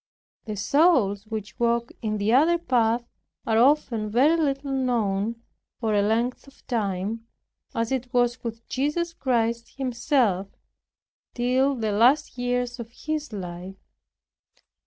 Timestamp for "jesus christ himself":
8.67-10.47